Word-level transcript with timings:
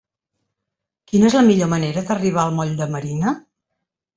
Quina 1.11 1.27
és 1.29 1.35
la 1.39 1.43
millor 1.49 1.69
manera 1.75 2.05
d'arribar 2.09 2.41
al 2.47 2.59
moll 2.61 2.75
de 2.81 2.89
Marina? 2.97 3.39